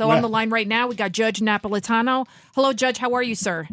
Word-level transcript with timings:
So 0.00 0.08
Well- 0.08 0.16
on 0.16 0.22
the 0.22 0.30
line 0.30 0.48
right 0.48 0.66
now, 0.66 0.86
we 0.86 0.94
got 0.94 1.12
Judge 1.12 1.40
Napolitano. 1.40 2.26
Hello, 2.54 2.72
Judge. 2.72 2.96
How 2.96 3.12
are 3.12 3.22
you, 3.22 3.34
sir? 3.34 3.68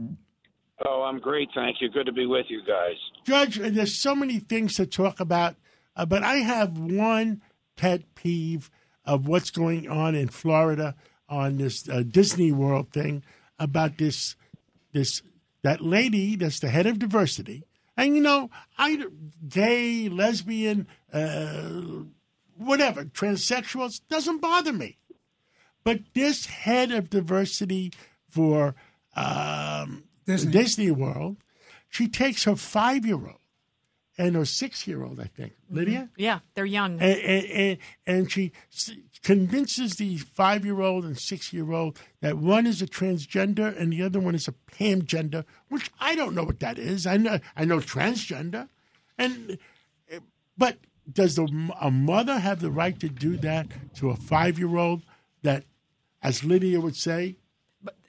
Oh, 0.85 1.03
I'm 1.03 1.19
great, 1.19 1.48
thank 1.56 1.80
you. 1.80 1.88
Good 1.88 2.06
to 2.07 2.11
be 2.11 2.26
with 2.26 2.48
you 2.50 2.61
guys. 2.68 2.98
Judge, 3.23 3.56
there's 3.56 3.96
so 3.96 4.13
many 4.13 4.39
things 4.39 4.75
to 4.75 4.85
talk 4.85 5.21
about, 5.21 5.55
uh, 5.95 6.05
but 6.05 6.23
I 6.23 6.39
have 6.39 6.77
one 6.77 7.41
pet 7.77 8.13
peeve 8.13 8.69
of 9.05 9.25
what's 9.25 9.51
going 9.51 9.89
on 9.89 10.15
in 10.15 10.27
Florida 10.27 10.95
on 11.29 11.59
this 11.59 11.87
uh, 11.87 12.03
Disney 12.03 12.51
World 12.51 12.91
thing 12.91 13.23
about 13.57 13.97
this 13.97 14.35
this 14.91 15.21
that 15.62 15.79
lady 15.79 16.36
that's 16.36 16.59
the 16.59 16.68
head 16.68 16.88
of 16.88 17.00
diversity, 17.00 17.64
and 17.96 18.18
you 18.18 18.21
know, 18.21 18.50
I 18.78 19.02
gay, 19.48 20.09
lesbian, 20.09 20.88
uh, 21.14 22.04
whatever, 22.57 23.05
transsexuals 23.05 24.02
doesn't 24.09 24.41
bother 24.41 24.73
me, 24.73 24.98
but 25.88 26.02
this 26.14 26.48
head 26.48 26.92
of 26.92 27.10
diversity 27.10 27.94
for 28.30 28.75
um, 29.16 30.04
Disney. 30.25 30.52
Disney 30.52 30.92
World, 30.92 31.38
she 31.89 32.09
takes 32.09 32.44
her 32.44 32.57
five 32.57 33.05
year 33.05 33.16
old 33.16 33.39
and 34.17 34.35
her 34.35 34.44
six 34.44 34.85
year 34.85 35.02
old, 35.05 35.21
I 35.21 35.25
think, 35.25 35.53
Lydia, 35.70 36.09
Yeah, 36.17 36.39
they're 36.55 36.66
young. 36.66 36.99
and, 36.99 37.20
and, 37.21 37.45
and, 37.45 37.77
and 38.05 38.31
she 38.31 38.52
convinces 39.23 39.95
the 39.95 40.17
five 40.17 40.66
year 40.66 40.81
old 40.81 41.05
and 41.05 41.17
six 41.17 41.53
year 41.53 41.71
old 41.71 41.97
that 42.19 42.38
one 42.38 42.67
is 42.67 42.81
a 42.81 42.88
transgender 42.88 43.73
and 43.80 43.94
the 43.94 44.03
other 44.03 44.19
one 44.19 44.35
is 44.35 44.49
a 44.49 44.55
pamgender, 44.69 45.45
which 45.69 45.89
I 46.02 46.16
don't 46.16 46.35
know 46.35 46.44
what 46.44 46.59
that 46.59 46.77
is. 46.77 47.08
I 47.08 47.16
know 47.16 47.39
I 47.55 47.63
know 47.63 47.77
transgender, 47.80 48.67
and 49.17 49.58
but 50.58 50.80
does 51.09 51.35
the 51.35 51.72
a 51.80 51.89
mother 51.89 52.39
have 52.39 52.59
the 52.59 52.72
right 52.72 52.99
to 52.99 53.08
do 53.08 53.38
that 53.38 53.67
to 53.95 54.09
a 54.09 54.17
five 54.17 54.59
year 54.59 54.75
old 54.75 55.03
that, 55.44 55.63
as 56.21 56.44
Lydia 56.44 56.80
would 56.80 56.95
say, 56.95 57.38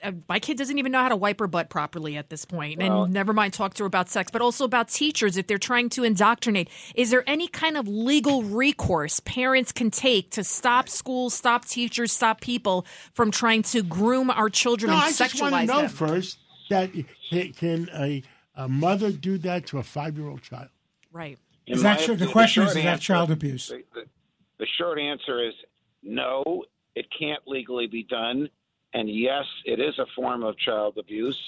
Uh, 0.02 0.12
my 0.28 0.38
kid 0.38 0.56
doesn't 0.56 0.78
even 0.78 0.90
know 0.90 1.02
how 1.02 1.08
to 1.10 1.16
wipe 1.16 1.38
her 1.38 1.46
butt 1.46 1.68
properly 1.68 2.16
at 2.16 2.30
this 2.30 2.44
point, 2.44 2.78
Well- 2.78 3.04
and 3.04 3.12
never 3.12 3.32
mind 3.32 3.52
talk 3.52 3.74
to 3.74 3.82
her 3.82 3.86
about 3.86 4.08
sex, 4.08 4.30
but 4.32 4.40
also 4.40 4.64
about 4.64 4.88
teachers 4.88 5.36
if 5.36 5.46
they're 5.46 5.58
trying 5.58 5.88
to 5.90 6.04
indoctrinate. 6.04 6.68
Is 6.94 7.10
there 7.10 7.22
any 7.28 7.48
kind 7.48 7.76
of 7.76 7.86
legal 7.86 8.42
recourse 8.42 9.20
parents 9.20 9.70
can 9.72 9.90
take 9.90 10.30
to 10.30 10.42
stop 10.42 10.88
schools, 10.88 11.34
stop 11.34 11.64
teachers, 11.66 12.12
stop 12.12 12.40
people 12.40 12.86
from 13.12 13.30
trying 13.30 13.62
to 13.64 13.82
groom 13.82 14.30
our 14.30 14.48
children 14.48 14.90
No, 14.90 14.96
and 14.96 15.04
I 15.04 15.12
just 15.12 15.40
want 15.40 15.54
to 15.54 15.66
know 15.66 15.82
them? 15.82 15.90
first 15.90 16.38
that 16.70 16.90
can, 17.30 17.52
can 17.52 17.90
a, 17.94 18.22
a 18.54 18.68
mother 18.68 19.12
do 19.12 19.36
that 19.38 19.66
to 19.66 19.78
a 19.78 19.82
five 19.82 20.16
year 20.16 20.28
old 20.28 20.42
child? 20.42 20.68
Right. 21.12 21.38
In 21.66 21.74
Is 21.74 21.82
that 21.82 21.98
true? 21.98 22.14
The 22.14 22.24
opinion, 22.24 22.32
question 22.32 22.62
is, 22.62 22.68
short 22.70 22.78
is 22.78 22.84
that 22.84 23.00
child 23.00 23.30
abuse? 23.30 23.68
The, 23.68 23.84
the, 23.94 24.04
the 24.58 24.66
short 24.78 24.98
answer 24.98 25.46
is 25.46 25.54
no, 26.02 26.64
it 26.98 27.06
can't 27.16 27.42
legally 27.46 27.86
be 27.86 28.02
done. 28.02 28.48
And 28.94 29.08
yes, 29.08 29.44
it 29.64 29.80
is 29.80 29.96
a 29.98 30.06
form 30.16 30.42
of 30.42 30.58
child 30.58 30.98
abuse 30.98 31.38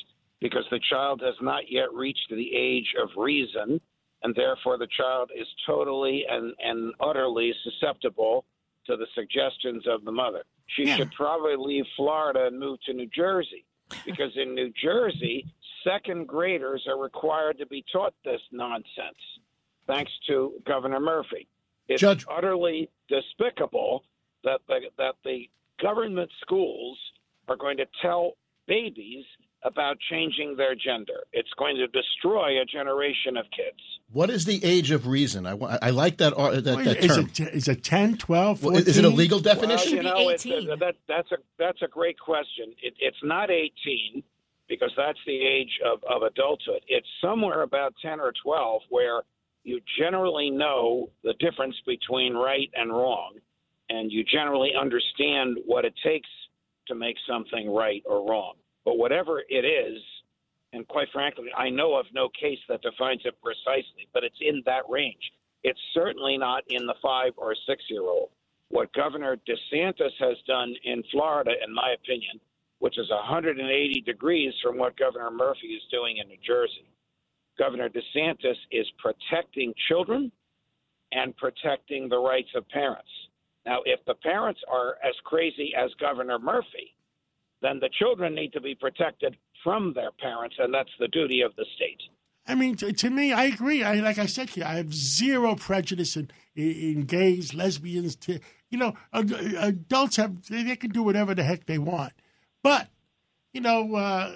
because 0.41 0.65
the 0.71 0.81
child 0.91 1.21
has 1.25 1.35
not 1.41 1.71
yet 1.71 1.93
reached 1.93 2.29
the 2.31 2.51
age 2.55 2.95
of 3.03 3.09
reason, 3.17 3.81
and 4.23 4.35
therefore 4.35 4.79
the 4.79 4.87
child 4.97 5.31
is 5.39 5.47
totally 5.67 6.25
and, 6.31 6.55
and 6.61 6.95
utterly 7.01 7.53
susceptible 7.65 8.45
to 8.87 8.97
the 8.97 9.07
suggestions 9.15 9.85
of 9.87 10.05
the 10.05 10.13
mother. 10.13 10.43
She 10.77 10.85
Yeah. 10.85 10.97
should 10.97 11.13
probably 11.13 11.57
leave 11.57 11.85
Florida 11.97 12.47
and 12.47 12.59
move 12.59 12.79
to 12.87 12.93
New 12.93 13.09
Jersey 13.15 13.65
because 14.07 14.31
in 14.37 14.55
New 14.55 14.71
Jersey, 14.81 15.47
second 15.83 16.29
graders 16.29 16.87
are 16.87 16.99
required 16.99 17.59
to 17.59 17.67
be 17.67 17.85
taught 17.93 18.15
this 18.25 18.41
nonsense, 18.53 19.19
thanks 19.87 20.13
to 20.29 20.55
Governor 20.65 21.01
Murphy. 21.01 21.49
It's 21.89 22.01
Judge- 22.01 22.25
utterly 22.31 22.89
despicable 23.09 24.05
that 24.45 24.61
the, 24.69 24.81
that 24.99 25.15
the 25.25 25.49
government 25.83 26.31
schools 26.41 26.99
are 27.49 27.57
going 27.57 27.77
to 27.79 27.87
tell 28.03 28.33
babies 28.67 29.25
about 29.63 29.99
changing 30.11 30.57
their 30.57 30.75
gender. 30.75 31.25
It's 31.33 31.51
going 31.59 31.77
to 31.77 31.87
destroy 31.89 32.61
a 32.63 32.65
generation 32.65 33.37
of 33.37 33.45
kids. 33.55 33.79
What 34.11 34.31
is 34.31 34.47
the 34.47 34.65
age 34.65 34.91
of 34.91 35.07
reason? 35.07 35.47
I, 35.47 35.53
I 35.83 35.91
like 35.91 36.17
that 36.19 36.33
uh, 36.33 36.53
that, 36.53 36.65
that 36.65 37.05
is, 37.05 37.15
term. 37.17 37.27
it, 37.27 37.41
is 37.55 37.69
it 37.69 37.85
10, 37.85 38.17
12, 38.17 38.63
Well, 38.63 38.73
14? 38.73 38.89
is 38.89 38.97
it 38.97 39.05
a 39.05 39.09
legal 39.11 39.39
Well, 39.39 39.55
definition? 39.55 39.93
you 39.93 39.99
be 39.99 40.05
know, 40.05 40.29
it's, 40.31 40.47
18. 40.47 40.71
uh, 40.71 40.77
that, 40.77 40.95
that's 41.09 41.31
a 41.33 41.37
that's 41.59 41.83
a 41.83 41.89
great 41.89 42.19
question. 42.19 42.73
It, 42.83 42.95
it's 43.01 43.19
not 43.23 43.51
18 43.51 44.23
because 44.69 44.93
that's 44.97 45.19
the 45.27 45.45
age 45.47 45.79
of, 45.85 45.99
of 46.05 46.23
adulthood. 46.23 46.81
It's 46.89 47.07
somewhere 47.21 47.63
about 47.63 47.93
10 48.03 48.19
or 48.21 48.33
12 48.43 48.83
where 48.89 49.23
you 49.65 49.81
generally 49.99 50.49
know 50.49 51.11
the 51.23 51.35
difference 51.35 51.77
between 51.87 52.33
right 52.35 52.71
and 52.75 52.91
wrong, 52.91 53.35
and 53.91 54.11
you 54.11 54.25
generally 54.25 54.71
understand 54.81 55.59
what 55.67 55.85
it 55.85 55.95
takes 56.03 56.29
to 56.87 56.95
make 56.95 57.17
something 57.29 57.73
right 57.73 58.03
or 58.07 58.27
wrong. 58.29 58.55
But 58.85 58.97
whatever 58.97 59.43
it 59.49 59.65
is, 59.65 60.01
and 60.73 60.87
quite 60.87 61.09
frankly, 61.13 61.49
I 61.57 61.69
know 61.69 61.97
of 61.97 62.07
no 62.15 62.29
case 62.29 62.61
that 62.69 62.83
defines 62.83 63.23
it 63.25 63.35
precisely, 63.43 64.09
but 64.15 64.25
it's 64.25 64.39
in 64.41 64.63
that 64.67 64.89
range. 64.89 65.33
It's 65.65 65.81
certainly 65.93 66.39
not 66.39 66.63
in 66.69 66.87
the 66.87 66.95
five 67.03 67.33
or 67.37 67.55
six 67.67 67.83
year 67.91 68.03
old. 68.03 68.31
What 68.69 68.93
Governor 68.95 69.37
DeSantis 69.49 70.13
has 70.21 70.37
done 70.47 70.75
in 70.85 71.03
Florida, 71.11 71.51
in 71.67 71.75
my 71.75 71.95
opinion, 72.01 72.41
which 72.79 72.99
is 72.99 73.11
180 73.11 74.01
degrees 74.03 74.55
from 74.63 74.79
what 74.79 74.97
Governor 74.97 75.31
Murphy 75.31 75.69
is 75.69 75.83
doing 75.91 76.19
in 76.19 76.29
New 76.29 76.39
Jersey. 76.47 76.89
Governor 77.59 77.91
DeSantis 77.91 78.57
is 78.71 78.87
protecting 78.99 79.75
children 79.89 80.31
and 81.13 81.37
protecting 81.37 82.09
the 82.09 82.19
rights 82.19 82.49
of 82.55 82.67
parents. 82.69 83.11
Now, 83.71 83.83
if 83.85 84.05
the 84.05 84.15
parents 84.15 84.61
are 84.69 84.97
as 85.09 85.15
crazy 85.23 85.73
as 85.79 85.91
Governor 86.01 86.41
Murphy, 86.41 86.97
then 87.63 87.79
the 87.79 87.89
children 88.01 88.35
need 88.35 88.53
to 88.55 88.61
be 88.61 88.75
protected 88.75 89.37
from 89.63 89.93
their 89.95 90.11
parents, 90.21 90.57
and 90.59 90.75
that's 90.75 90.91
the 90.99 91.07
duty 91.07 91.43
of 91.43 91.55
the 91.55 91.65
state. 91.77 92.01
I 92.49 92.57
mean, 92.57 92.75
to, 92.79 92.93
to 92.93 93.11
me, 93.11 93.33
I 93.33 93.45
agree. 93.45 93.85
I 93.85 93.95
like 94.01 94.19
I 94.19 94.27
said 94.27 94.49
to 94.49 94.61
you, 94.61 94.67
I 94.67 94.75
have 94.75 94.93
zero 94.93 95.55
prejudice 95.55 96.17
in, 96.17 96.33
in, 96.57 96.71
in 96.73 97.03
gays, 97.05 97.55
lesbians. 97.55 98.17
To, 98.17 98.41
you 98.71 98.79
know, 98.79 98.95
ad- 99.13 99.31
adults 99.31 100.17
have 100.17 100.49
they, 100.49 100.65
they 100.65 100.75
can 100.75 100.91
do 100.91 101.05
whatever 101.05 101.33
the 101.33 101.45
heck 101.45 101.67
they 101.67 101.79
want, 101.79 102.15
but 102.65 102.89
you 103.53 103.61
know, 103.61 103.95
uh, 103.95 104.33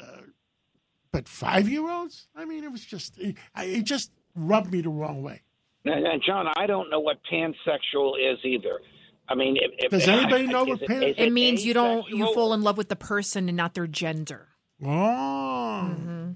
but 1.11 1.29
five 1.29 1.69
year 1.69 1.91
olds. 1.91 2.29
I 2.37 2.45
mean, 2.45 2.63
it 2.63 2.71
was 2.71 2.85
just 2.85 3.19
it, 3.19 3.37
it 3.57 3.83
just 3.83 4.13
rubbed 4.37 4.71
me 4.71 4.81
the 4.81 4.91
wrong 4.91 5.25
way. 5.25 5.43
And, 5.85 6.07
and 6.07 6.23
John, 6.25 6.47
I 6.57 6.69
don't 6.69 6.89
know 6.89 7.01
what 7.01 7.17
pansexual 7.29 8.13
is 8.21 8.39
either. 8.45 8.79
I 9.29 9.35
mean, 9.35 9.57
if, 9.57 9.71
if, 9.79 9.91
Does 9.91 10.07
anybody 10.09 10.47
know 10.47 10.65
what 10.65 10.83
it- 10.83 10.89
pan- 10.89 11.03
is 11.03 11.15
It 11.19 11.33
means 11.33 11.65
you 11.65 11.73
don't 11.75 12.09
you 12.09 12.33
fall 12.35 12.53
in 12.55 12.63
love 12.63 12.77
with 12.77 12.89
the 12.89 12.97
person 12.97 13.49
and 13.49 13.57
not 13.57 13.75
their 13.75 13.87
gender. 13.87 14.49
Oh, 14.85 16.35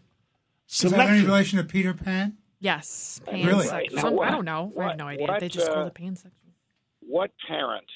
Is 0.70 0.80
that 0.90 1.08
any 1.10 1.24
relation 1.24 1.58
to 1.58 1.64
Peter 1.64 1.94
Pan? 1.94 2.36
Yes. 2.60 3.20
Really? 3.30 3.68
Right. 3.68 3.88
Now 3.92 4.02
Some- 4.02 4.20
I 4.20 4.30
don't 4.30 4.44
know. 4.44 4.72
I 4.78 4.80
have 4.82 4.88
what- 4.90 4.96
no 4.96 5.06
idea. 5.06 5.26
what, 5.26 5.40
they 5.40 5.48
just 5.48 5.68
call 5.68 5.84
uh, 5.84 5.86
it 5.86 5.94
pansexual. 5.94 6.30
What 7.00 7.30
parent 7.46 7.86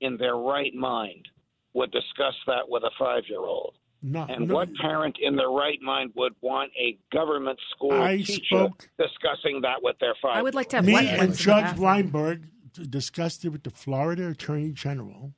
in 0.00 0.16
their 0.16 0.36
right 0.36 0.74
mind 0.74 1.28
would 1.74 1.90
discuss 1.90 2.34
that 2.46 2.68
with 2.68 2.82
a 2.84 2.90
five-year-old? 2.98 3.74
No, 4.02 4.26
And 4.28 4.46
no. 4.48 4.54
what 4.54 4.68
parent 4.76 5.16
in 5.20 5.34
their 5.36 5.50
right 5.50 5.80
mind 5.82 6.12
would 6.14 6.32
want 6.40 6.70
a 6.78 6.96
government 7.12 7.58
school 7.74 7.92
I 7.92 8.18
teacher 8.18 8.42
spoke- 8.44 8.88
discussing 8.98 9.60
that 9.62 9.82
with 9.82 9.96
their 9.98 10.14
five? 10.22 10.36
I 10.38 10.42
would 10.42 10.54
like 10.54 10.68
to 10.70 10.76
have 10.76 10.84
Me 10.84 10.94
and 10.96 11.06
ones 11.18 11.20
in 11.22 11.30
the 11.30 11.36
Judge. 11.36 11.76
Weinberg 11.78 12.42
d- 12.42 12.48
discussed 12.86 13.44
it 13.44 13.50
with 13.50 13.64
the 13.64 13.70
Florida 13.70 14.28
Attorney 14.28 14.70
General 14.70 15.32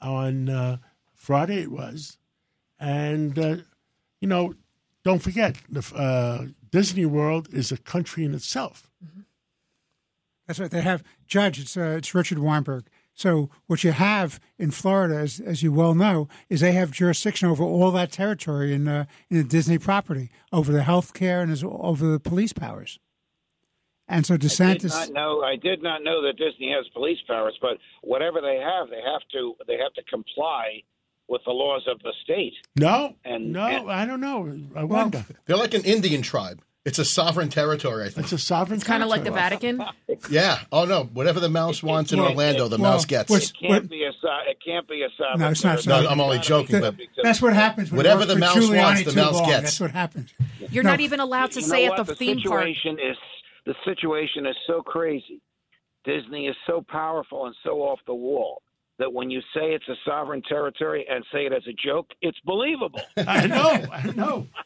on 0.00 0.48
uh, 0.48 0.78
Friday. 1.14 1.62
It 1.62 1.70
was, 1.70 2.18
and 2.78 3.38
uh, 3.38 3.56
you 4.20 4.28
know, 4.28 4.54
don't 5.04 5.22
forget 5.22 5.56
the 5.68 5.84
uh, 5.94 6.46
Disney 6.70 7.06
World 7.06 7.48
is 7.52 7.72
a 7.72 7.76
country 7.76 8.24
in 8.24 8.34
itself. 8.34 8.90
That's 10.46 10.60
right. 10.60 10.70
They 10.70 10.82
have 10.82 11.02
Judge. 11.26 11.60
It's 11.60 11.76
uh, 11.76 11.96
it's 11.98 12.14
Richard 12.14 12.38
Weinberg. 12.38 12.86
So 13.14 13.48
what 13.66 13.82
you 13.82 13.92
have 13.92 14.38
in 14.58 14.70
Florida, 14.70 15.16
as 15.16 15.40
as 15.40 15.62
you 15.62 15.72
well 15.72 15.94
know, 15.94 16.28
is 16.48 16.60
they 16.60 16.72
have 16.72 16.90
jurisdiction 16.90 17.48
over 17.48 17.64
all 17.64 17.90
that 17.92 18.12
territory 18.12 18.72
in 18.72 18.86
uh, 18.86 19.06
in 19.30 19.38
the 19.38 19.44
Disney 19.44 19.78
property, 19.78 20.30
over 20.52 20.70
the 20.70 20.82
health 20.82 21.14
care 21.14 21.40
and 21.40 21.64
over 21.64 22.06
the 22.06 22.20
police 22.20 22.52
powers. 22.52 22.98
And 24.08 24.24
so 24.24 24.34
I 24.34 24.36
did 24.36 24.50
DeSantis. 24.50 24.90
not 24.90 25.10
know. 25.12 25.42
I 25.42 25.56
did 25.56 25.82
not 25.82 26.02
know 26.04 26.22
that 26.22 26.36
Disney 26.36 26.72
has 26.76 26.86
police 26.92 27.18
powers, 27.26 27.58
but 27.60 27.78
whatever 28.02 28.40
they 28.40 28.56
have, 28.56 28.88
they 28.88 29.00
have 29.04 29.22
to. 29.32 29.54
They 29.66 29.78
have 29.78 29.92
to 29.94 30.02
comply 30.04 30.82
with 31.28 31.42
the 31.44 31.50
laws 31.50 31.82
of 31.88 31.98
the 32.02 32.12
state. 32.22 32.52
No, 32.76 33.16
And- 33.24 33.52
no, 33.52 33.66
and- 33.66 33.90
I 33.90 34.06
don't 34.06 34.20
know. 34.20 34.56
I 34.76 34.84
wonder. 34.84 35.24
They're 35.46 35.56
like 35.56 35.74
an 35.74 35.82
Indian 35.84 36.22
tribe. 36.22 36.62
It's 36.84 37.00
a 37.00 37.04
sovereign 37.04 37.48
territory, 37.48 38.04
I 38.04 38.10
think. 38.10 38.26
it's 38.26 38.32
a 38.32 38.38
sovereign. 38.38 38.78
Territory. 38.78 38.78
It's 38.78 38.84
kind 38.86 39.02
of 39.02 39.08
like 39.08 39.24
the. 39.24 39.32
Vatican. 39.32 39.84
Yeah. 40.30 40.60
Oh 40.72 40.84
no. 40.84 41.04
Whatever 41.12 41.40
the 41.40 41.48
mouse 41.48 41.82
wants 41.82 42.12
in 42.12 42.20
Orlando, 42.20 42.68
the 42.68 42.78
well, 42.78 42.92
mouse 42.92 43.04
gets. 43.04 43.28
It 43.30 43.52
can't 43.60 43.90
be 43.90 44.04
a. 44.04 44.12
so- 44.22 44.28
It 44.48 44.58
can't 44.64 44.86
be 44.88 45.02
a 45.02 45.08
sovereign. 45.18 45.40
No, 45.40 45.50
it's 45.50 45.64
not 45.64 45.80
territory. 45.80 46.04
No, 46.04 46.10
I'm 46.10 46.20
only 46.20 46.38
joking, 46.38 46.76
be 46.76 46.80
but- 46.80 46.94
That's 47.24 47.42
what 47.42 47.52
happens. 47.54 47.90
When 47.90 47.96
Whatever 47.96 48.24
the 48.24 48.36
mouse 48.36 48.56
Giuliani 48.56 48.76
wants, 48.78 49.04
the 49.04 49.14
mouse 49.20 49.34
long. 49.34 49.46
gets. 49.48 49.62
That's 49.62 49.80
what 49.80 49.90
happens. 49.90 50.32
You're 50.70 50.84
No. 50.84 50.90
not 50.90 51.00
even 51.00 51.18
allowed 51.18 51.50
to 51.52 51.60
You 51.60 51.66
say 51.66 51.86
know 51.86 51.92
at 51.94 51.98
what? 51.98 52.06
the 52.06 52.14
theme 52.14 52.40
park. 52.40 52.62
situation 52.66 52.98
is 53.00 53.16
the 53.66 53.74
situation 53.84 54.46
is 54.46 54.56
so 54.66 54.80
crazy. 54.80 55.42
Disney 56.04 56.46
is 56.46 56.56
so 56.66 56.84
powerful 56.88 57.46
and 57.46 57.54
so 57.64 57.82
off 57.82 57.98
the 58.06 58.14
wall 58.14 58.62
that 58.98 59.12
when 59.12 59.30
you 59.30 59.40
say 59.52 59.74
it's 59.74 59.88
a 59.88 59.96
sovereign 60.06 60.40
territory 60.48 61.04
and 61.10 61.24
say 61.32 61.44
it 61.44 61.52
as 61.52 61.64
a 61.68 61.72
joke, 61.72 62.06
it's 62.22 62.38
believable. 62.46 63.00
I 63.16 63.46
know, 63.46 63.84
I 63.92 64.12
know. 64.14 64.46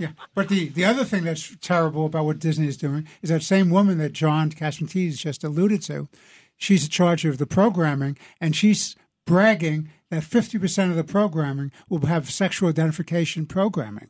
Yeah, 0.00 0.12
but 0.34 0.48
the, 0.48 0.70
the 0.70 0.84
other 0.86 1.04
thing 1.04 1.24
that's 1.24 1.54
terrible 1.60 2.06
about 2.06 2.24
what 2.24 2.38
Disney 2.38 2.66
is 2.66 2.78
doing 2.78 3.06
is 3.20 3.28
that 3.28 3.42
same 3.42 3.68
woman 3.68 3.98
that 3.98 4.14
John 4.14 4.50
Catsimatidis 4.50 5.18
just 5.18 5.44
alluded 5.44 5.82
to. 5.82 6.08
She's 6.56 6.84
in 6.84 6.90
charge 6.90 7.26
of 7.26 7.36
the 7.36 7.46
programming, 7.46 8.16
and 8.40 8.56
she's 8.56 8.96
bragging 9.26 9.90
that 10.08 10.22
50% 10.22 10.90
of 10.90 10.96
the 10.96 11.04
programming 11.04 11.70
will 11.90 12.06
have 12.06 12.30
sexual 12.30 12.70
identification 12.70 13.44
programming. 13.44 14.08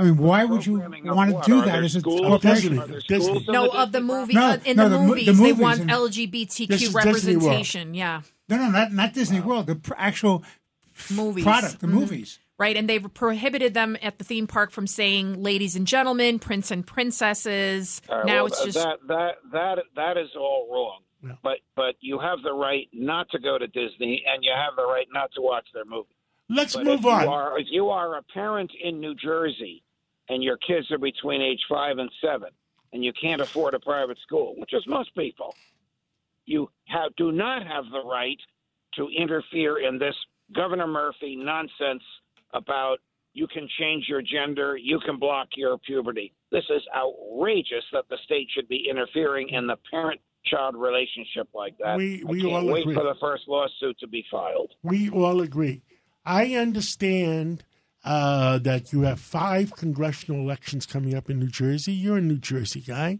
I 0.00 0.04
mean, 0.04 0.16
why 0.16 0.44
would 0.44 0.64
you 0.64 0.78
want 0.80 1.30
to 1.30 1.42
do 1.50 1.58
Are 1.60 1.64
that 1.66 1.72
there 1.72 1.82
as 1.84 1.94
a 1.96 2.00
schools? 2.00 2.20
corporation? 2.22 2.76
Disney. 3.08 3.44
No, 3.48 3.68
of 3.68 3.92
the 3.92 4.00
Disney 4.00 4.14
movie 4.14 4.34
No, 4.34 4.42
uh, 4.46 4.56
in 4.64 4.76
no, 4.76 4.88
the, 4.88 4.96
the 4.96 5.02
movies, 5.04 5.26
the 5.26 5.32
they 5.34 5.52
want 5.52 5.80
and- 5.80 5.90
LGBTQ 5.90 6.68
This 6.68 6.82
is 6.82 6.92
Disney 6.92 6.94
World. 6.94 7.04
representation. 7.06 7.94
Yeah, 7.94 8.22
No, 8.48 8.56
no, 8.56 8.70
not, 8.70 8.92
not 8.92 9.12
Disney 9.12 9.40
World. 9.40 9.66
The 9.66 9.76
pr- 9.76 9.92
actual 9.98 10.42
movies. 11.10 11.44
product, 11.44 11.80
the 11.80 11.86
Mhm. 11.86 11.90
movies. 11.92 12.38
Right, 12.58 12.76
and 12.76 12.88
they've 12.88 13.06
prohibited 13.14 13.72
them 13.74 13.96
at 14.02 14.18
the 14.18 14.24
theme 14.24 14.46
park 14.46 14.70
from 14.70 14.86
saying 14.86 15.42
"ladies 15.42 15.76
and 15.76 15.86
gentlemen," 15.86 16.38
"prince 16.38 16.70
and 16.70 16.86
princesses." 16.86 18.02
All 18.08 18.18
right, 18.18 18.26
now 18.26 18.34
well, 18.36 18.46
it's 18.46 18.64
just 18.64 18.76
that 18.78 18.98
that 19.08 19.34
that 19.52 19.78
that 19.96 20.16
is 20.18 20.28
all 20.36 20.68
wrong. 20.70 21.00
Yeah. 21.24 21.36
But 21.42 21.58
but 21.76 21.94
you 22.00 22.18
have 22.18 22.42
the 22.42 22.52
right 22.52 22.88
not 22.92 23.30
to 23.30 23.38
go 23.38 23.56
to 23.58 23.66
Disney, 23.66 24.24
and 24.26 24.42
you 24.44 24.52
have 24.54 24.76
the 24.76 24.84
right 24.86 25.06
not 25.12 25.30
to 25.36 25.40
watch 25.42 25.66
their 25.72 25.84
movie. 25.84 26.08
Let's 26.50 26.74
But 26.74 26.84
move 26.84 26.98
if 27.00 27.04
you 27.04 27.10
on. 27.10 27.28
are 27.28 27.58
if 27.58 27.66
you 27.70 27.88
are 27.90 28.16
a 28.16 28.22
parent 28.22 28.72
in 28.82 29.00
New 29.00 29.14
Jersey, 29.14 29.82
and 30.30 30.42
your 30.42 30.56
kids 30.58 30.90
are 30.92 30.98
between 30.98 31.42
age 31.42 31.60
five 31.68 31.98
and 31.98 32.10
seven, 32.24 32.48
and 32.92 33.04
you 33.04 33.12
can't 33.20 33.42
afford 33.42 33.74
a 33.74 33.80
private 33.80 34.18
school, 34.22 34.54
which 34.56 34.72
is 34.72 34.86
most 34.86 35.14
people, 35.14 35.54
you 36.46 36.70
have 36.86 37.14
do 37.16 37.32
not 37.32 37.66
have 37.66 37.84
the 37.92 38.02
right 38.04 38.38
to 38.94 39.08
interfere 39.08 39.78
in 39.78 39.98
this 39.98 40.14
Governor 40.54 40.86
Murphy 40.86 41.36
nonsense 41.36 42.02
about 42.54 42.98
you 43.32 43.46
can 43.46 43.68
change 43.78 44.06
your 44.08 44.22
gender, 44.22 44.76
you 44.76 44.98
can 45.00 45.18
block 45.18 45.48
your 45.56 45.78
puberty. 45.78 46.32
This 46.50 46.64
is 46.70 46.82
outrageous 46.96 47.84
that 47.92 48.04
the 48.08 48.18
state 48.24 48.48
should 48.52 48.68
be 48.68 48.88
interfering 48.90 49.50
in 49.50 49.68
the 49.68 49.76
parent-child 49.90 50.74
relationship 50.74 51.48
like 51.54 51.78
that. 51.78 51.96
We- 51.96 52.24
we 52.24 52.44
all 52.44 52.66
wait 52.66 52.82
agree. 52.82 52.94
for 52.94 53.04
the 53.04 53.14
first 53.20 53.46
lawsuit 53.46 53.98
to 54.00 54.08
be 54.08 54.24
filed. 54.30 54.72
We 54.82 55.08
all 55.10 55.40
agree. 55.40 55.82
I 56.24 56.54
understand 56.56 57.64
uh, 58.04 58.58
that 58.58 58.92
you 58.92 59.02
have 59.02 59.20
five 59.20 59.74
congressional 59.76 60.40
elections 60.40 60.86
coming 60.86 61.14
up 61.14 61.28
in 61.28 61.38
New 61.38 61.48
Jersey. 61.48 61.92
You're 61.92 62.18
a 62.18 62.22
New 62.22 62.38
Jersey 62.38 62.80
guy. 62.80 63.18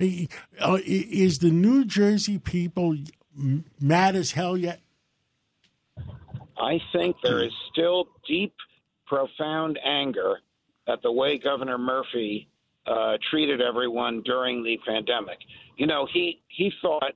Uh, 0.00 0.78
Is 0.84 1.38
the 1.38 1.50
New 1.50 1.84
Jersey 1.84 2.38
people 2.38 2.96
mad 3.80 4.14
as 4.14 4.32
hell 4.32 4.56
yet? 4.56 4.80
I 6.56 6.80
think 6.92 7.16
there 7.22 7.42
is 7.42 7.52
still 7.72 8.08
deep, 8.26 8.54
profound 9.06 9.78
anger 9.84 10.40
at 10.86 11.02
the 11.02 11.12
way 11.12 11.38
Governor 11.38 11.78
Murphy 11.78 12.48
uh, 12.86 13.16
treated 13.30 13.60
everyone 13.60 14.22
during 14.22 14.62
the 14.62 14.78
pandemic. 14.86 15.38
You 15.76 15.86
know, 15.86 16.06
he 16.12 16.40
he 16.48 16.72
thought 16.82 17.12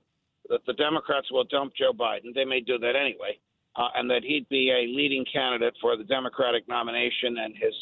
that 0.48 0.64
the 0.66 0.74
Democrats 0.74 1.30
will 1.30 1.44
dump 1.44 1.72
Joe 1.74 1.92
Biden. 1.92 2.34
They 2.34 2.44
may 2.44 2.60
do 2.60 2.78
that 2.78 2.94
anyway, 2.96 3.38
uh, 3.76 3.88
and 3.96 4.10
that 4.10 4.22
he'd 4.22 4.48
be 4.48 4.70
a 4.70 4.86
leading 4.94 5.24
candidate 5.32 5.74
for 5.80 5.96
the 5.96 6.04
Democratic 6.04 6.68
nomination. 6.68 7.38
And 7.38 7.54
his, 7.54 7.74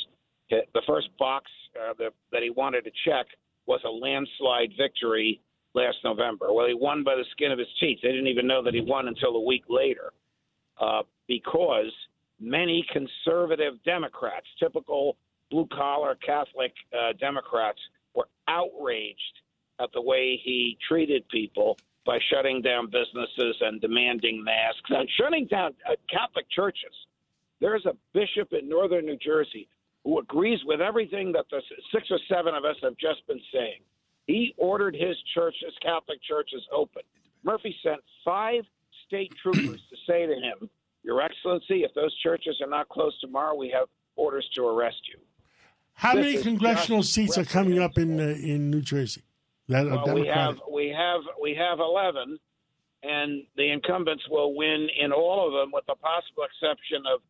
his 0.48 0.60
the 0.74 0.82
first 0.86 1.08
box 1.18 1.50
uh, 1.76 1.94
that, 1.98 2.12
that 2.32 2.42
he 2.42 2.50
wanted 2.50 2.84
to 2.84 2.90
check 3.04 3.26
was 3.66 3.80
a 3.84 3.90
landslide 3.90 4.72
victory 4.78 5.40
last 5.74 5.98
November. 6.04 6.52
Well, 6.52 6.66
he 6.66 6.74
won 6.74 7.04
by 7.04 7.14
the 7.14 7.24
skin 7.32 7.52
of 7.52 7.58
his 7.58 7.68
teeth. 7.78 7.98
They 8.02 8.10
didn't 8.10 8.26
even 8.26 8.46
know 8.46 8.62
that 8.62 8.74
he 8.74 8.80
won 8.80 9.08
until 9.08 9.36
a 9.36 9.44
week 9.44 9.64
later 9.68 10.12
uh, 10.80 11.02
because 11.28 11.92
many 12.40 12.84
conservative 12.92 13.74
Democrats, 13.84 14.46
typical 14.58 15.16
blue 15.50 15.68
collar 15.72 16.16
Catholic 16.24 16.72
uh, 16.92 17.12
Democrats, 17.18 17.78
were 18.14 18.28
outraged 18.48 19.16
at 19.80 19.90
the 19.92 20.00
way 20.00 20.40
he 20.42 20.76
treated 20.88 21.28
people 21.28 21.76
by 22.06 22.18
shutting 22.32 22.62
down 22.62 22.86
businesses 22.86 23.56
and 23.60 23.80
demanding 23.80 24.42
masks 24.42 24.90
and 24.90 25.08
shutting 25.20 25.46
down 25.46 25.74
uh, 25.88 25.94
Catholic 26.10 26.46
churches. 26.50 26.94
There's 27.60 27.84
a 27.84 27.96
bishop 28.14 28.52
in 28.52 28.68
northern 28.68 29.04
New 29.04 29.18
Jersey 29.18 29.68
who 30.04 30.18
agrees 30.18 30.60
with 30.64 30.80
everything 30.80 31.32
that 31.32 31.44
the 31.50 31.60
six 31.92 32.08
or 32.10 32.18
seven 32.28 32.54
of 32.54 32.64
us 32.64 32.76
have 32.82 32.96
just 32.96 33.26
been 33.26 33.40
saying. 33.52 33.80
He 34.26 34.54
ordered 34.56 34.94
his 34.94 35.16
churches, 35.34 35.74
Catholic 35.82 36.22
churches, 36.22 36.62
open. 36.72 37.02
Murphy 37.44 37.74
sent 37.82 38.00
five 38.24 38.64
state 39.06 39.32
troopers 39.42 39.80
to 39.90 39.96
say 40.06 40.26
to 40.26 40.34
him, 40.34 40.70
Your 41.02 41.20
Excellency, 41.20 41.82
if 41.82 41.92
those 41.94 42.16
churches 42.20 42.56
are 42.62 42.68
not 42.68 42.88
closed 42.88 43.16
tomorrow, 43.20 43.54
we 43.54 43.70
have 43.70 43.88
orders 44.16 44.48
to 44.54 44.66
arrest 44.66 45.00
you. 45.12 45.18
How 45.94 46.14
This 46.14 46.24
many 46.24 46.42
congressional 46.42 47.02
seats 47.02 47.36
are 47.36 47.44
coming 47.44 47.78
up 47.78 47.98
in 47.98 48.18
uh, 48.18 48.22
in 48.22 48.70
New 48.70 48.80
Jersey? 48.80 49.22
That 49.70 49.86
Well, 49.86 50.14
we 50.14 50.26
have 50.26 50.60
we 50.70 50.88
have 50.88 51.20
we 51.40 51.54
have 51.54 51.78
eleven, 51.78 52.38
and 53.04 53.44
the 53.56 53.70
incumbents 53.70 54.24
will 54.28 54.54
win 54.54 54.88
in 54.98 55.12
all 55.12 55.46
of 55.46 55.52
them, 55.52 55.70
with 55.72 55.86
the 55.86 55.94
possible 55.94 56.42
exception 56.42 57.04
of 57.06 57.20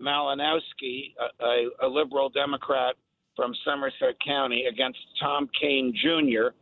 Malinowski, 0.00 1.14
a, 1.18 1.44
a, 1.44 1.68
a 1.82 1.88
liberal 1.88 2.28
Democrat 2.28 2.94
from 3.34 3.52
Somerset 3.64 4.14
County, 4.24 4.66
against 4.66 5.00
Tom 5.20 5.50
Kean 5.60 5.92
Jr., 5.92 6.54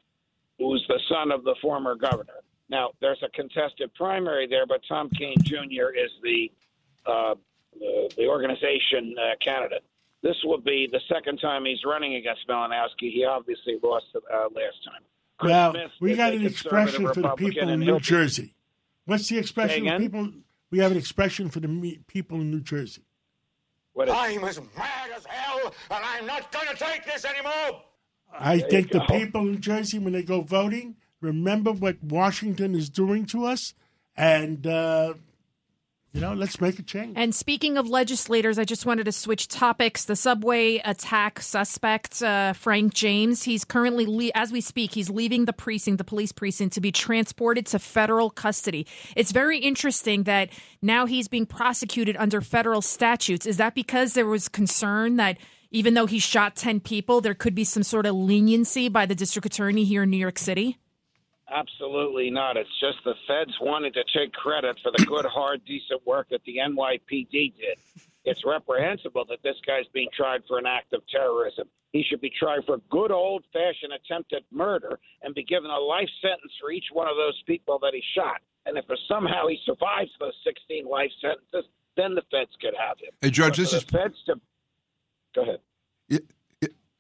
who's 0.59 0.83
the 0.89 0.99
son 1.07 1.31
of 1.31 1.45
the 1.45 1.55
former 1.61 1.97
governor. 1.97 2.41
Now, 2.71 2.93
there's 3.03 3.23
a 3.23 3.29
contested 3.29 3.93
primary 3.95 4.47
there, 4.47 4.67
but 4.67 4.81
Tom 4.89 5.11
Kean 5.11 5.37
Jr. 5.43 5.93
is 5.95 6.11
the 6.23 6.51
uh, 7.05 7.35
the, 7.79 8.11
the 8.17 8.27
organization 8.27 9.15
uh, 9.21 9.35
candidate. 9.45 9.85
This 10.23 10.37
will 10.45 10.61
be 10.61 10.89
the 10.91 11.01
second 11.13 11.41
time 11.41 11.67
he's 11.67 11.85
running 11.85 12.15
against 12.15 12.49
Malinowski. 12.49 13.13
He 13.13 13.27
obviously 13.27 13.79
lost 13.83 14.07
uh, 14.15 14.45
last 14.45 14.83
time. 14.83 15.03
Chris 15.39 15.51
Well, 15.51 15.71
Smith 15.73 15.91
we 16.01 16.17
got 16.17 16.33
an 16.33 16.47
expression 16.47 17.13
for 17.13 17.21
the 17.21 17.35
people 17.35 17.69
in 17.69 17.81
New 17.81 18.01
Jersey. 18.01 18.55
What's 19.05 19.29
the 19.29 19.39
expression 19.39 19.85
Say 19.85 19.89
of 19.89 19.97
again? 19.97 20.01
people? 20.01 20.33
We 20.71 20.79
have 20.79 20.93
an 20.93 20.99
expression 20.99 21.49
for 21.51 21.61
the 21.61 21.99
people 22.07 22.41
in 22.41 22.51
New 22.51 22.61
Jersey. 22.61 23.03
What 23.93 24.09
is, 24.09 24.15
I'm 24.17 24.45
as 24.45 24.61
mad 24.77 25.11
as 25.17 25.25
hell, 25.25 25.75
and 25.91 26.05
I'm 26.05 26.27
not 26.27 26.53
going 26.53 26.67
to 26.69 26.77
take 26.77 27.05
this 27.07 27.25
anymore. 27.25 27.83
I 28.39 28.59
think 28.59 28.91
the 28.91 29.01
people 29.01 29.43
in 29.43 29.61
Jersey, 29.61 29.99
when 29.99 30.13
they 30.13 30.23
go 30.23 30.43
voting, 30.43 30.97
remember 31.21 31.73
what 31.73 32.03
Washington 32.03 32.75
is 32.75 32.91
doing 32.91 33.25
to 33.27 33.47
us, 33.47 33.75
and 34.17 34.67
uh, 34.67 35.15
you 36.17 36.23
know, 36.23 36.33
let's 36.33 36.59
make 36.63 36.79
a 36.79 36.83
change. 36.83 37.13
And 37.15 37.35
speaking 37.35 37.77
of 37.77 37.91
legislators, 37.91 38.59
I 38.59 38.65
just 38.65 38.87
wanted 38.87 39.05
to 39.05 39.13
switch 39.13 39.49
topics. 39.49 40.07
The 40.07 40.17
subway 40.17 40.79
attack 40.79 41.43
suspect, 41.43 42.23
uh, 42.23 42.55
Frank 42.55 42.95
James, 42.95 43.43
he's 43.43 43.67
currently, 43.67 44.07
le- 44.07 44.33
as 44.35 44.51
we 44.51 44.63
speak, 44.63 44.95
he's 44.95 45.11
leaving 45.11 45.45
the 45.45 45.53
precinct, 45.53 45.99
the 45.99 46.05
police 46.05 46.33
precinct, 46.33 46.73
to 46.73 46.81
be 46.81 46.91
transported 46.91 47.67
to 47.67 47.79
federal 47.79 48.31
custody. 48.31 48.87
It's 49.15 49.31
very 49.31 49.59
interesting 49.59 50.23
that 50.23 50.49
now 50.81 51.05
he's 51.05 51.29
being 51.29 51.45
prosecuted 51.45 52.17
under 52.17 52.41
federal 52.41 52.81
statutes. 52.81 53.45
Is 53.45 53.59
that 53.59 53.75
because 53.75 54.15
there 54.15 54.27
was 54.27 54.49
concern 54.49 55.17
that 55.17 55.37
even 55.71 55.93
though 55.93 56.07
he 56.07 56.19
shot 56.19 56.57
10 56.57 56.81
people, 56.81 57.21
there 57.21 57.35
could 57.35 57.55
be 57.55 57.65
some 57.65 57.83
sort 57.83 58.07
of 58.07 58.15
leniency 58.15 58.89
by 58.89 59.05
the 59.05 59.15
district 59.15 59.45
attorney 59.45 59.85
here 59.85 60.05
in 60.05 60.11
New 60.11 60.17
York 60.17 60.39
City? 60.39 60.79
Absolutely 61.51 62.31
not. 62.31 62.57
It's 62.57 62.81
just 62.81 62.99
the 63.05 63.15
feds 63.27 63.57
wanted 63.61 63.95
to 63.95 64.05
take 64.17 64.33
credit 64.33 64.79
for 64.83 64.93
the 64.97 65.05
good, 65.05 65.25
hard, 65.25 65.65
decent 65.65 66.07
work 66.07 66.29
that 66.31 66.43
the 66.45 66.57
NYPD 66.59 67.55
did. 67.57 67.79
It's 68.25 68.45
reprehensible 68.45 69.25
that 69.29 69.43
this 69.43 69.57
guy's 69.67 69.87
being 69.93 70.09
tried 70.15 70.43
for 70.49 70.59
an 70.59 70.67
act 70.67 70.93
of 70.93 71.03
terrorism. 71.09 71.69
He 71.93 72.03
should 72.03 72.21
be 72.21 72.31
tried 72.31 72.65
for 72.67 72.79
good 72.91 73.13
old 73.13 73.45
fashioned 73.53 73.93
attempted 73.93 74.45
murder 74.51 74.99
and 75.23 75.35
be 75.35 75.45
given 75.45 75.71
a 75.71 75.79
life 75.79 76.11
sentence 76.21 76.53
for 76.61 76.71
each 76.71 76.87
one 76.93 77.09
of 77.09 77.17
those 77.17 77.41
people 77.47 77.79
that 77.81 77.95
he 77.95 78.03
shot. 78.15 78.41
And 78.67 78.77
if 78.77 78.85
somehow 79.09 79.47
he 79.47 79.59
survives 79.65 80.11
those 80.19 80.35
16 80.45 80.87
life 80.87 81.13
sentences, 81.21 81.71
then 81.97 82.15
the 82.15 82.23
feds 82.31 82.51
could 82.61 82.75
have 82.77 82.99
him. 82.99 83.13
Hey, 83.23 83.31
Judge, 83.31 83.51
But 83.51 83.57
this 83.57 83.73
is 83.73 83.83
feds 83.85 84.17
to. 84.27 84.41
Go 85.35 85.43
ahead. 85.43 85.61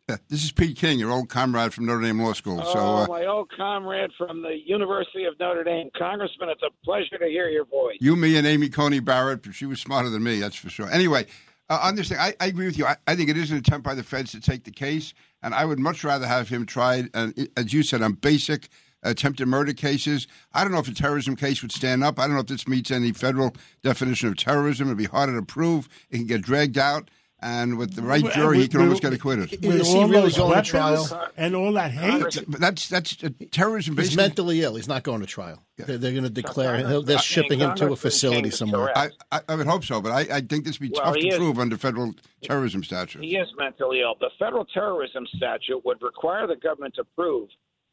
This 0.28 0.44
is 0.44 0.52
Pete 0.52 0.76
King, 0.76 0.98
your 0.98 1.10
old 1.10 1.28
comrade 1.28 1.74
from 1.74 1.86
Notre 1.86 2.02
Dame 2.02 2.20
Law 2.22 2.32
School. 2.32 2.58
So, 2.58 2.78
oh, 2.78 2.96
uh, 2.96 3.06
my 3.08 3.26
old 3.26 3.50
comrade 3.56 4.10
from 4.16 4.42
the 4.42 4.56
University 4.64 5.24
of 5.24 5.38
Notre 5.40 5.64
Dame, 5.64 5.90
Congressman, 5.98 6.48
it's 6.48 6.62
a 6.62 6.70
pleasure 6.84 7.18
to 7.18 7.26
hear 7.26 7.48
your 7.48 7.64
voice. 7.64 7.96
you, 8.00 8.14
me, 8.14 8.36
and 8.36 8.46
Amy 8.46 8.68
Coney 8.68 9.00
Barrett, 9.00 9.44
she 9.52 9.66
was 9.66 9.80
smarter 9.80 10.08
than 10.08 10.22
me, 10.22 10.38
that's 10.38 10.54
for 10.54 10.68
sure. 10.68 10.88
Anyway, 10.90 11.26
uh, 11.70 11.80
on 11.82 11.96
this 11.96 12.08
thing, 12.08 12.18
I, 12.18 12.34
I 12.38 12.46
agree 12.46 12.66
with 12.66 12.78
you. 12.78 12.86
I, 12.86 12.96
I 13.08 13.16
think 13.16 13.30
it 13.30 13.36
is 13.36 13.50
an 13.50 13.56
attempt 13.56 13.84
by 13.84 13.94
the 13.94 14.04
feds 14.04 14.30
to 14.32 14.40
take 14.40 14.62
the 14.62 14.70
case, 14.70 15.12
and 15.42 15.52
I 15.54 15.64
would 15.64 15.80
much 15.80 16.04
rather 16.04 16.26
have 16.26 16.48
him 16.48 16.66
tried, 16.66 17.10
uh, 17.14 17.30
as 17.56 17.72
you 17.72 17.82
said, 17.82 18.02
on 18.02 18.12
basic 18.12 18.68
attempted 19.02 19.48
murder 19.48 19.72
cases. 19.72 20.28
I 20.52 20.62
don't 20.62 20.72
know 20.72 20.78
if 20.78 20.88
a 20.88 20.94
terrorism 20.94 21.34
case 21.34 21.62
would 21.62 21.72
stand 21.72 22.04
up. 22.04 22.18
I 22.20 22.26
don't 22.26 22.34
know 22.34 22.40
if 22.40 22.46
this 22.46 22.68
meets 22.68 22.90
any 22.90 23.12
federal 23.12 23.54
definition 23.82 24.28
of 24.28 24.36
terrorism. 24.36 24.86
It'd 24.86 24.98
be 24.98 25.04
harder 25.04 25.34
to 25.34 25.44
prove. 25.44 25.88
It 26.10 26.18
can 26.18 26.26
get 26.26 26.42
dragged 26.42 26.78
out. 26.78 27.10
And 27.42 27.76
with 27.76 27.94
the 27.94 28.02
right 28.02 28.22
Well, 28.22 28.32
jury, 28.32 28.56
he 28.56 28.62
with- 28.62 28.70
can 28.70 28.80
almost 28.80 29.02
get 29.02 29.12
acquitted. 29.12 29.50
With 29.50 29.80
Is 29.80 29.88
he 29.92 29.98
all 29.98 30.08
really 30.08 30.22
those 30.22 30.36
going 30.38 30.56
to 30.56 30.62
trial? 30.62 31.30
and 31.36 31.54
all 31.54 31.72
that 31.74 31.90
hate. 31.90 32.44
But 32.48 32.60
that's 32.60 32.88
that's 32.88 33.22
uh, 33.22 33.28
terrorism. 33.50 33.94
He's 33.96 34.06
Basically, 34.08 34.22
mentally 34.24 34.60
ill. 34.62 34.74
He's 34.76 34.88
not 34.88 35.02
going 35.02 35.20
to 35.20 35.26
trial. 35.26 35.62
They're, 35.76 35.98
they're 35.98 36.12
going 36.12 36.24
to 36.24 36.30
declare 36.30 36.72
Congress- 36.76 36.88
he'll- 36.90 37.02
they're 37.02 37.18
I 37.18 37.20
shipping 37.20 37.58
him 37.58 37.74
to 37.76 37.92
a 37.92 37.96
facility 37.96 38.50
somewhere. 38.50 38.96
I, 38.96 39.10
I, 39.30 39.40
I 39.50 39.54
would 39.54 39.66
hope 39.66 39.84
so, 39.84 40.00
but 40.00 40.12
I, 40.12 40.36
I 40.36 40.40
think 40.40 40.64
this 40.64 40.80
would 40.80 40.90
be 40.90 40.94
Well, 40.96 41.04
tough 41.12 41.16
to 41.20 41.28
is- 41.28 41.36
prove 41.36 41.58
under 41.58 41.76
federal 41.76 42.14
terrorism 42.42 42.82
statute. 42.82 43.22
He 43.22 43.36
is 43.36 43.48
mentally 43.58 44.00
ill. 44.00 44.14
The 44.18 44.30
federal 44.38 44.64
terrorism 44.64 45.26
statute 45.36 45.84
would 45.84 46.00
require 46.00 46.46
the 46.46 46.56
government 46.56 46.94
to 46.94 47.04
prove 47.04 47.48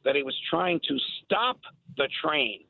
that 0.05 0.15
he 0.15 0.23
was 0.23 0.35
trying 0.49 0.79
to 0.87 0.97
stop 1.25 1.59
the 1.97 2.07
train, 2.23 2.61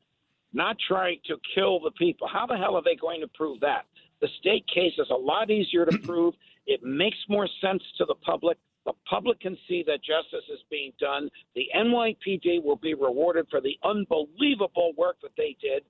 not 0.53 0.77
trying 0.87 1.19
to 1.27 1.35
kill 1.55 1.79
the 1.79 1.91
people. 1.91 2.27
How 2.27 2.45
the 2.47 2.57
hell 2.57 2.75
are 2.75 2.83
they 2.83 2.95
going 2.95 3.21
to 3.21 3.27
prove 3.27 3.59
that? 3.61 3.85
The 4.21 4.27
state 4.39 4.65
case 4.73 4.93
is 4.97 5.07
a 5.11 5.15
lot 5.15 5.49
easier 5.51 5.85
to 5.85 5.97
prove. 5.99 6.33
It 6.65 6.83
makes 6.83 7.17
more 7.27 7.47
sense 7.61 7.83
to 7.97 8.05
the 8.05 8.15
public. 8.15 8.57
The 8.85 8.93
public 9.09 9.39
can 9.39 9.57
see 9.67 9.83
that 9.87 9.99
justice 10.03 10.45
is 10.51 10.59
being 10.69 10.91
done. 10.99 11.29
The 11.55 11.67
NYPD 11.75 12.63
will 12.63 12.75
be 12.75 12.93
rewarded 12.93 13.47
for 13.49 13.61
the 13.61 13.77
unbelievable 13.83 14.91
work 14.97 15.17
that 15.21 15.31
they 15.37 15.55
did. 15.61 15.83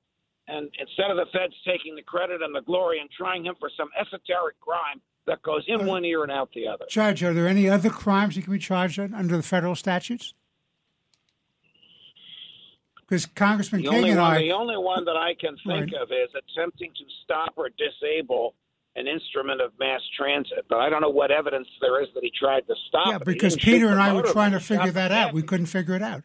And 0.48 0.70
instead 0.78 1.10
of 1.10 1.18
the 1.18 1.26
feds 1.32 1.54
taking 1.66 1.96
the 1.96 2.02
credit 2.02 2.42
and 2.42 2.54
the 2.54 2.62
glory 2.62 3.00
and 3.00 3.10
trying 3.10 3.46
him 3.46 3.56
for 3.60 3.72
some 3.78 3.90
esoteric 4.00 4.60
crime 4.60 5.02
that 5.26 5.42
goes 5.42 5.64
in 5.68 5.86
one 5.86 6.04
ear 6.04 6.24
and 6.24 6.32
out 6.32 6.50
the 6.54 6.68
other. 6.68 6.86
Judge, 6.90 7.24
are 7.24 7.34
there 7.34 7.48
any 7.48 7.70
other 7.70 7.90
crimes 7.90 8.36
he 8.36 8.42
can 8.42 8.52
be 8.52 8.60
charged 8.60 9.00
under 9.00 9.38
the 9.38 9.44
federal 9.44 9.74
statutes? 9.74 10.34
Because 13.00 13.26
Congressman 13.26 13.84
The 13.84 13.90
King 13.90 14.10
and 14.12 14.20
one, 14.20 14.34
I, 14.34 14.40
the 14.40 14.52
only 14.52 14.78
one 14.78 15.06
that 15.06 15.16
I 15.16 15.34
can 15.40 15.56
think 15.66 15.92
Right. 15.92 16.02
of 16.02 16.12
is 16.12 16.30
attempting 16.36 16.92
to 16.92 17.04
stop 17.24 17.54
or 17.56 17.70
disable 17.70 18.56
an 18.96 19.08
instrument 19.08 19.62
of 19.62 19.72
mass 19.80 20.02
transit. 20.18 20.66
But 20.70 20.80
I 20.80 20.90
don't 20.90 21.02
know 21.02 21.10
what 21.10 21.32
evidence 21.32 21.68
there 21.82 22.02
is 22.02 22.10
that 22.14 22.24
he 22.24 22.32
tried 22.38 22.68
to 22.68 22.76
stop 22.88 23.08
yeah, 23.08 23.16
it. 23.16 23.22
He 23.28 23.34
because 23.34 23.56
Peter 23.56 23.88
and 23.90 24.00
I 24.02 24.14
were 24.14 24.24
trying 24.24 24.52
to 24.52 24.60
figure 24.60 24.92
that 24.92 25.08
the 25.10 25.16
out. 25.16 25.34
We 25.34 25.42
couldn't 25.44 25.66
figure 25.68 25.96
it 25.96 26.02
out. 26.04 26.24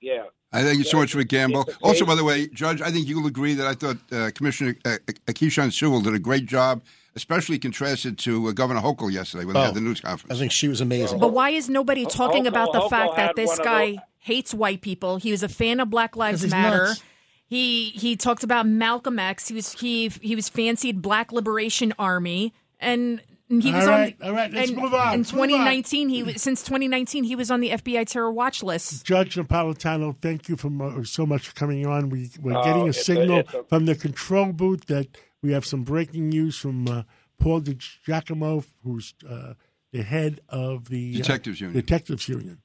Yeah. 0.00 0.24
I 0.52 0.62
thank 0.64 0.78
you 0.78 0.84
so 0.84 0.96
much 0.98 1.12
for 1.12 1.20
a 1.20 1.24
gamble. 1.24 1.68
Also, 1.82 2.04
by 2.04 2.14
the 2.16 2.24
way, 2.24 2.48
Judge, 2.48 2.80
I 2.82 2.90
think 2.90 3.06
you'll 3.06 3.26
agree 3.26 3.54
that 3.54 3.66
I 3.68 3.74
thought 3.74 3.98
uh, 4.10 4.30
Commissioner 4.34 4.74
uh, 4.84 4.96
Keechant 5.28 5.72
Sewell 5.72 6.00
did 6.00 6.12
a 6.14 6.18
great 6.18 6.46
job, 6.46 6.82
especially 7.14 7.56
contrasted 7.58 8.18
to 8.20 8.48
uh, 8.48 8.52
Governor 8.52 8.80
Hochul 8.80 9.12
yesterday 9.12 9.44
when 9.44 9.54
they 9.54 9.60
Oh, 9.60 9.64
had 9.66 9.74
the 9.74 9.80
news 9.80 10.00
conference. 10.00 10.34
I 10.34 10.40
think 10.40 10.50
she 10.50 10.66
was 10.66 10.80
amazing. 10.80 11.20
But 11.20 11.32
why 11.32 11.50
is 11.50 11.68
nobody 11.68 12.04
talking 12.04 12.44
Hochul- 12.44 12.48
about 12.48 12.72
the 12.72 12.80
Hochul 12.80 12.90
fact 12.90 13.16
that 13.16 13.36
this 13.36 13.56
guy 13.60 13.90
those- 13.92 13.98
hates 14.18 14.52
white 14.52 14.80
people? 14.80 15.18
He 15.18 15.30
was 15.30 15.44
a 15.44 15.48
fan 15.48 15.78
of 15.78 15.88
Black 15.90 16.16
Lives 16.16 16.48
Matter. 16.50 16.86
nuts. 16.86 17.02
He 17.50 17.90
he 17.90 18.14
talked 18.16 18.44
about 18.44 18.66
Malcolm 18.66 19.18
X. 19.18 19.48
He 19.48 19.54
was 19.54 19.72
he 19.72 20.08
he 20.22 20.34
was 20.36 20.48
fancied 20.48 21.02
Black 21.02 21.32
Liberation 21.32 21.92
Army, 21.98 22.54
and 22.78 23.20
he 23.48 23.72
was 23.72 23.86
All 23.88 23.94
on. 23.94 24.00
right, 24.00 24.16
all 24.22 24.32
right, 24.32 24.52
let's 24.52 24.70
and 24.70 24.78
move 24.80 24.94
on, 24.94 25.12
In 25.14 25.18
move 25.22 25.32
on. 25.32 25.48
2019, 25.48 26.08
he 26.08 26.22
was 26.22 26.40
since 26.40 26.62
2019 26.62 27.24
he 27.24 27.34
was 27.34 27.50
on 27.50 27.58
the 27.60 27.70
FBI 27.70 28.06
terror 28.06 28.30
watch 28.30 28.62
list. 28.62 29.04
Judge 29.04 29.34
Napolitano, 29.34 30.14
thank 30.22 30.48
you 30.48 30.56
for 30.56 30.70
mo- 30.70 31.02
so 31.02 31.26
much 31.26 31.48
for 31.48 31.54
coming 31.56 31.84
on. 31.84 32.08
We, 32.10 32.30
we're 32.40 32.56
Oh, 32.56 32.62
getting 32.62 32.82
a 32.82 32.86
it's 32.90 32.98
a- 33.00 33.04
signal 33.04 33.40
a- 33.52 33.64
from 33.64 33.86
the 33.86 33.96
control 33.96 34.52
booth 34.52 34.86
that 34.86 35.08
we 35.42 35.50
have 35.50 35.66
some 35.66 35.82
breaking 35.82 36.28
news 36.28 36.56
from 36.56 36.86
uh, 36.86 37.02
Paul 37.40 37.62
DiGiacomo, 37.62 38.64
who's 38.84 39.14
uh, 39.28 39.54
the 39.92 40.04
head 40.04 40.40
of 40.48 40.88
the 40.88 40.98
uh, 41.20 41.24
Union. 41.60 41.72
Detectives 41.72 42.28
Union. 42.28 42.58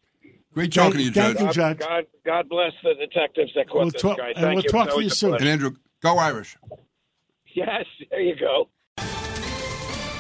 Great 0.55 0.71
talking 0.74 1.00
to 1.00 1.03
you, 1.03 1.12
Thank 1.12 1.39
you, 1.39 1.51
Judge. 1.51 1.79
God, 1.79 2.05
God 2.25 2.47
bless 2.50 2.71
the 2.81 2.93
detectives 2.95 3.51
that 3.55 3.67
caught 3.67 3.75
We'll 3.81 3.89
this 3.91 4.01
talk- 4.01 4.17
guy. 4.17 4.27
and 4.29 4.35
Thank 4.38 4.55
we'll 4.55 4.63
you. 4.63 4.69
talk 4.69 4.89
to 4.95 5.03
you 5.03 5.09
soon. 5.09 5.31
pleasure. 5.31 5.43
And 5.43 5.50
Andrew, 5.51 5.71
go 6.01 6.17
Irish. 6.17 6.55
Yes, 7.53 7.85
there 8.09 8.21
you 8.21 8.35
go. 8.38 8.69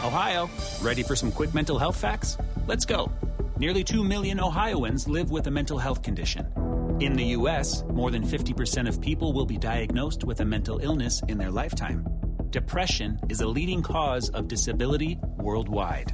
Ohio, 0.03 0.49
ready 0.81 1.03
for 1.03 1.15
some 1.15 1.31
quick 1.31 1.53
mental 1.53 1.79
health 1.79 1.97
facts? 1.99 2.37
Let's 2.67 2.85
go. 2.85 3.11
Nearly 3.57 3.83
2 3.83 4.03
million 4.03 4.39
Ohioans 4.39 5.07
live 5.07 5.31
with 5.31 5.47
a 5.47 5.51
mental 5.51 5.77
health 5.77 6.03
condition. 6.03 6.45
In 6.99 7.13
the 7.13 7.25
U.S., 7.39 7.83
more 7.89 8.11
than 8.11 8.23
50% 8.23 8.87
of 8.89 8.99
people 9.01 9.31
will 9.33 9.45
be 9.45 9.57
diagnosed 9.57 10.23
with 10.25 10.41
a 10.41 10.45
mental 10.45 10.79
illness 10.79 11.21
in 11.29 11.37
their 11.37 11.49
lifetime. 11.51 12.05
Depression 12.49 13.19
is 13.29 13.41
a 13.41 13.47
leading 13.47 13.81
cause 13.81 14.29
of 14.29 14.47
disability 14.47 15.17
worldwide. 15.37 16.13